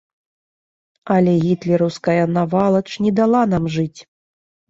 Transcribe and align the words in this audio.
Але 1.15 1.33
гітлераўская 1.43 2.23
навалач 2.37 2.85
не 3.07 3.11
дала 3.19 3.41
нам 3.55 3.63
жыць. 3.77 3.99